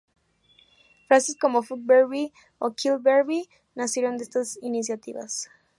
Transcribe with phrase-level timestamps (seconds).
[1.07, 5.47] Frases como "fuck barbie" o "kill barbie", nacieron de estas iniciativas.